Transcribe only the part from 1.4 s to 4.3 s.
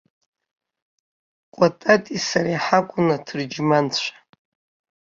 Кәатати сареи ҳакәын аҭырџьманцәа.